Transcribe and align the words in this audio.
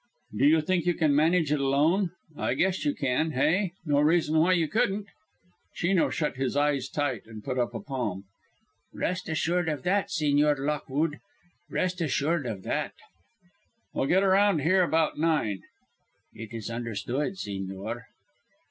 "Do 0.35 0.45
you 0.47 0.61
think 0.61 0.87
you 0.87 0.95
can 0.95 1.13
manage 1.13 1.51
alone? 1.51 2.09
I 2.35 2.55
guess 2.55 2.85
you 2.85 2.95
can, 2.95 3.33
hey? 3.33 3.73
No 3.85 3.99
reason 4.01 4.35
why 4.39 4.53
you 4.53 4.67
couldn't." 4.67 5.05
Chino 5.75 6.09
shut 6.09 6.37
his 6.37 6.57
eyes 6.57 6.89
tight 6.89 7.27
and 7.27 7.43
put 7.43 7.59
up 7.59 7.75
a 7.75 7.79
palm. 7.79 8.23
"Rest 8.91 9.29
assured 9.29 9.69
of 9.69 9.83
that, 9.83 10.07
Sigñor 10.09 10.57
Lockwude. 10.57 11.19
Rest 11.69 12.01
assured 12.01 12.47
of 12.47 12.63
that." 12.63 12.93
"Well, 13.93 14.07
get 14.07 14.23
around 14.23 14.61
here 14.63 14.81
about 14.81 15.19
nine." 15.19 15.61
"It 16.33 16.51
is 16.51 16.71
understood, 16.71 17.33
sigñor." 17.33 18.05